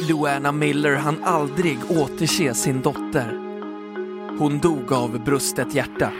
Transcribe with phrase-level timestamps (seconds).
[0.00, 3.38] Luana Miller hann aldrig återse sin dotter.
[4.38, 6.12] Hon dog av brustet hjärta.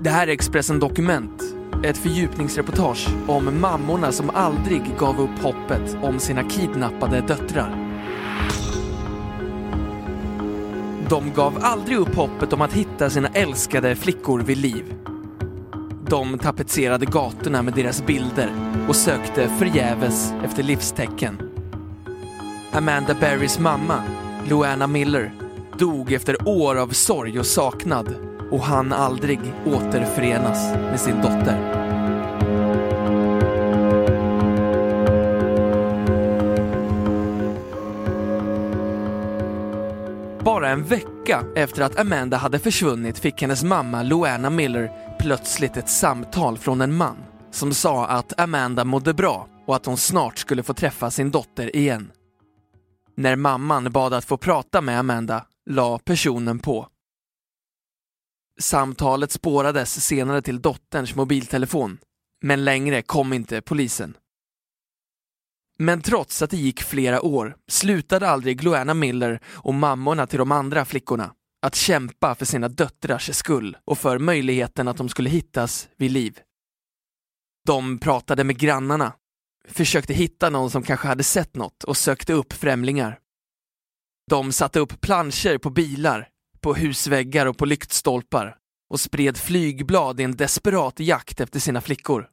[0.00, 1.42] Det här är Expressen Dokument,
[1.84, 7.88] ett fördjupningsreportage om mammorna som aldrig gav upp hoppet om sina kidnappade döttrar.
[11.08, 14.94] De gav aldrig upp hoppet om att hitta sina älskade flickor vid liv.
[16.10, 18.50] De tapetserade gatorna med deras bilder
[18.88, 21.38] och sökte förgäves efter livstecken.
[22.72, 24.02] Amanda Berrys mamma,
[24.48, 25.32] Luana Miller,
[25.78, 28.14] dog efter år av sorg och saknad
[28.50, 31.74] och hann aldrig återförenas med sin dotter.
[40.44, 45.76] Bara en vecka vecka efter att Amanda hade försvunnit fick hennes mamma Luana Miller plötsligt
[45.76, 47.16] ett samtal från en man
[47.50, 51.76] som sa att Amanda mådde bra och att hon snart skulle få träffa sin dotter
[51.76, 52.12] igen.
[53.16, 56.88] När mamman bad att få prata med Amanda la personen på.
[58.60, 61.98] Samtalet spårades senare till dotterns mobiltelefon,
[62.42, 64.14] men längre kom inte polisen.
[65.78, 70.52] Men trots att det gick flera år slutade aldrig Gloana Miller och mammorna till de
[70.52, 75.88] andra flickorna att kämpa för sina döttrars skull och för möjligheten att de skulle hittas
[75.96, 76.38] vid liv.
[77.66, 79.12] De pratade med grannarna,
[79.68, 83.18] försökte hitta någon som kanske hade sett något och sökte upp främlingar.
[84.30, 86.28] De satte upp planscher på bilar,
[86.60, 88.56] på husväggar och på lyktstolpar
[88.90, 92.28] och spred flygblad i en desperat jakt efter sina flickor.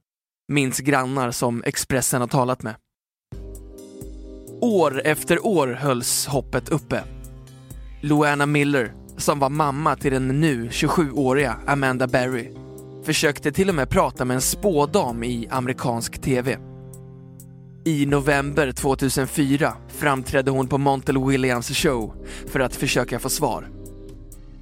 [0.48, 2.76] Minns grannar som Expressen har talat med.
[4.66, 7.04] År efter år hölls hoppet uppe.
[8.02, 12.52] Luana Miller, som var mamma till den nu 27-åriga Amanda Berry,
[13.04, 16.58] försökte till och med prata med en spådam i amerikansk TV.
[17.86, 22.16] I november 2004 framträdde hon på Montel Williams show
[22.48, 23.70] för att försöka få svar.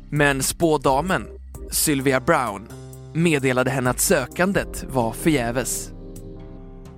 [0.09, 1.28] Men spådamen,
[1.72, 2.68] Sylvia Brown,
[3.14, 5.91] meddelade henne att sökandet var förgäves.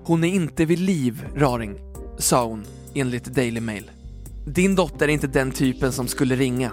[0.03, 1.75] Hon är inte vid liv, Raring,
[2.17, 3.91] sa hon enligt Daily Mail.
[4.45, 6.71] Din dotter är inte den typen som skulle ringa.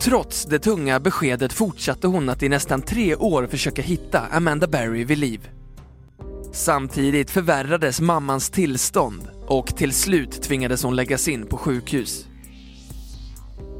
[0.00, 5.04] Trots det tunga beskedet fortsatte hon att i nästan tre år försöka hitta Amanda Berry
[5.04, 5.48] vid liv.
[6.52, 12.26] Samtidigt förvärrades mammans tillstånd och till slut tvingades hon läggas in på sjukhus.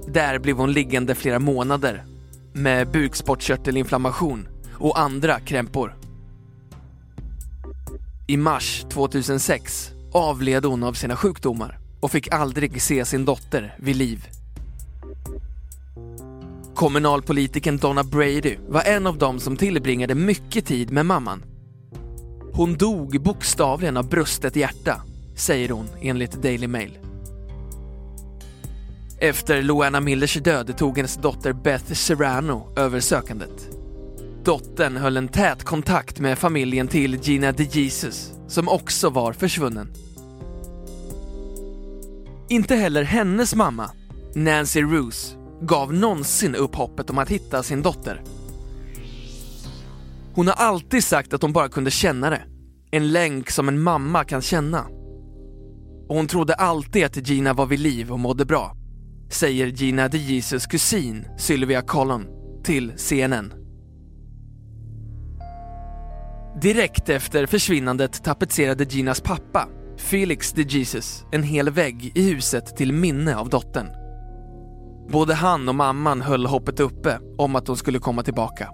[0.09, 2.05] Där blev hon liggande flera månader
[2.53, 6.02] med bukspottkörtelinflammation och andra krämpor.
[8.33, 13.97] I mars 2006 avled hon av sina sjukdomar och fick aldrig se sin dotter vid
[13.97, 14.27] liv.
[16.75, 21.45] Kommunalpolitiken Donna Brady var en av dem som tillbringade mycket tid med mamman.
[22.53, 25.03] Hon dog bokstavligen av brustet hjärta,
[25.37, 26.99] säger hon enligt Daily Mail.
[29.19, 33.82] Efter Luana Millers död tog hennes dotter Beth Serrano över sökandet.
[34.45, 39.93] Dottern höll en tät kontakt med familjen till Gina DeJesus, som också var försvunnen.
[42.49, 43.91] Inte heller hennes mamma,
[44.35, 48.23] Nancy Roos, gav någonsin upp hoppet om att hitta sin dotter.
[50.35, 52.43] Hon har alltid sagt att hon bara kunde känna det.
[52.91, 54.87] En länk som en mamma kan känna.
[56.09, 58.77] Och hon trodde alltid att Gina var vid liv och mådde bra,
[59.31, 62.27] säger Gina DeJesus kusin Sylvia Collon,
[62.65, 63.62] till CNN.
[66.63, 72.93] Direkt efter försvinnandet tapetserade Ginas pappa, Felix de Jesus, en hel vägg i huset till
[72.93, 73.87] minne av dottern.
[75.09, 78.69] Både han och mamman höll hoppet uppe om att hon skulle komma tillbaka.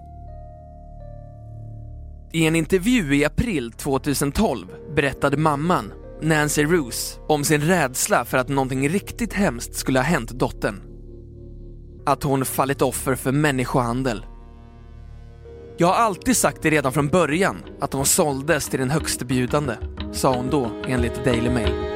[2.33, 8.49] I en intervju i april 2012 berättade mamman, Nancy Roos, om sin rädsla för att
[8.49, 10.81] någonting riktigt hemskt skulle ha hänt dottern.
[12.05, 14.25] Att hon fallit offer för människohandel
[15.79, 19.73] jag har alltid sagt det redan från början, att de såldes till den högstbjudande,
[20.13, 21.88] sa hon då enligt Daily Mail.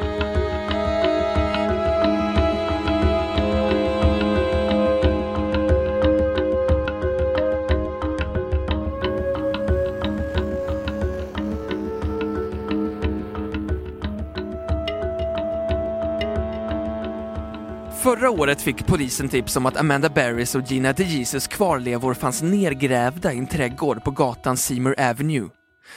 [18.04, 23.34] Förra året fick polisen tips om att Amanda Barris och Gina DeJesus kvarlevor fanns nergrävda
[23.34, 25.50] i en trädgård på gatan Seymour Avenue.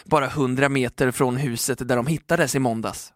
[0.05, 3.13] Bara 100 meter från huset där de hittades i måndags.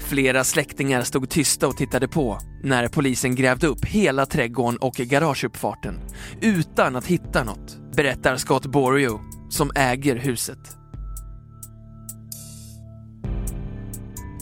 [0.00, 6.00] Flera släktingar stod tysta och tittade på när polisen grävde upp hela trädgården och garageuppfarten
[6.40, 10.76] utan att hitta något, berättar Scott Borio som äger huset.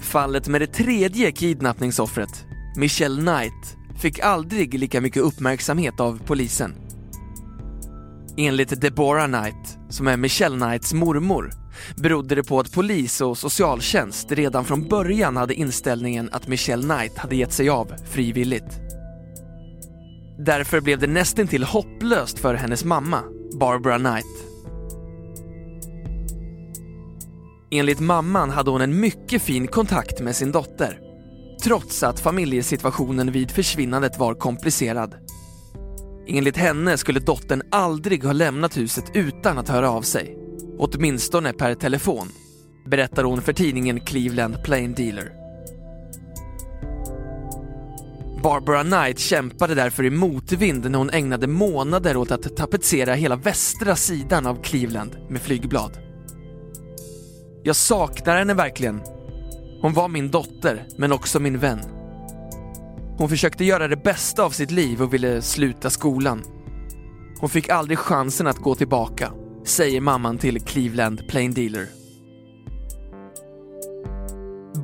[0.03, 2.45] Fallet med det tredje kidnappningsoffret,
[2.77, 6.75] Michelle Knight, fick aldrig lika mycket uppmärksamhet av polisen.
[8.37, 11.51] Enligt Deborah Knight, som är Michelle Knights mormor,
[11.97, 17.19] berodde det på att polis och socialtjänst redan från början hade inställningen att Michelle Knight
[17.19, 18.81] hade gett sig av frivilligt.
[20.39, 23.23] Därför blev det nästintill hopplöst för hennes mamma,
[23.61, 24.53] Barbara Knight.
[27.71, 31.12] Enligt mamman hade hon en mycket fin kontakt med sin dotter,
[31.63, 35.15] trots att familjesituationen vid försvinnandet var komplicerad.
[36.27, 40.39] Enligt henne skulle dottern aldrig ha lämnat huset utan att höra av sig.
[40.79, 42.29] Åtminstone per telefon,
[42.87, 45.33] berättar hon för tidningen Cleveland Plain Dealer.
[48.43, 53.97] Barbara Knight kämpade därför i motvind när hon ägnade månader åt att tapetsera hela västra
[53.97, 55.99] sidan av Cleveland med flygblad.
[57.63, 59.01] Jag saknar henne verkligen.
[59.83, 61.81] Hon var min dotter, men också min vän.
[63.19, 66.43] Hon försökte göra det bästa av sitt liv och ville sluta skolan.
[67.41, 69.33] Hon fick aldrig chansen att gå tillbaka,
[69.65, 71.87] säger mamman till Cleveland Plain Dealer.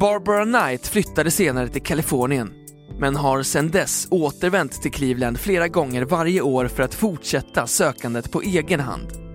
[0.00, 2.53] Barbara Knight flyttade senare till Kalifornien,
[3.00, 8.33] men har sedan dess återvänt till Cleveland flera gånger varje år för att fortsätta sökandet
[8.33, 9.28] på egen hand.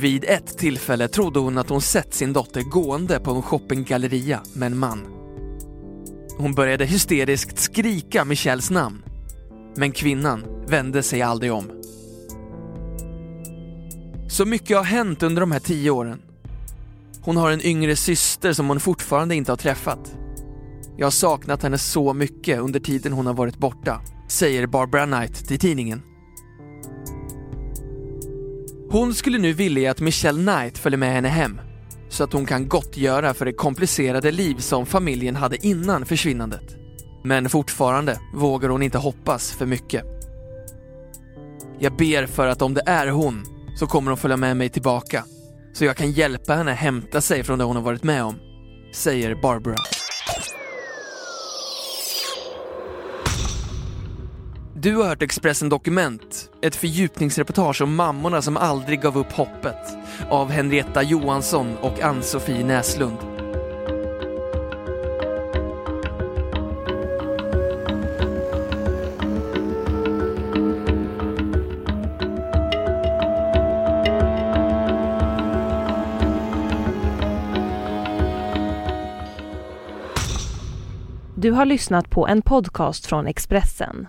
[0.00, 4.66] Vid ett tillfälle trodde hon att hon sett sin dotter gående på en shoppinggalleria med
[4.66, 5.06] en man.
[6.38, 9.02] Hon började hysteriskt skrika Michelles namn.
[9.76, 11.70] Men kvinnan vände sig aldrig om.
[14.28, 16.22] Så mycket har hänt under de här tio åren.
[17.22, 20.14] Hon har en yngre syster som hon fortfarande inte har träffat.
[20.96, 25.48] Jag har saknat henne så mycket under tiden hon har varit borta, säger Barbara Knight
[25.48, 26.02] till tidningen.
[28.90, 31.60] Hon skulle nu vilja att Michelle Knight följer med henne hem
[32.08, 36.76] så att hon kan gottgöra för det komplicerade liv som familjen hade innan försvinnandet.
[37.24, 40.04] Men fortfarande vågar hon inte hoppas för mycket.
[41.78, 43.44] Jag ber för att om det är hon
[43.78, 45.24] så kommer hon följa med mig tillbaka
[45.72, 48.34] så jag kan hjälpa henne hämta sig från det hon har varit med om,
[48.94, 49.76] säger Barbara.
[54.74, 59.96] Du har hört Expressen Dokument, ett fördjupningsreportage om mammorna som aldrig gav upp hoppet
[60.30, 63.18] av Henrietta Johansson och Ann-Sofie Näslund.
[81.38, 84.08] Du har lyssnat på en podcast från Expressen.